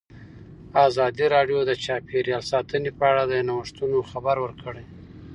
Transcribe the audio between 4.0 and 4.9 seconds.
خبر ورکړی.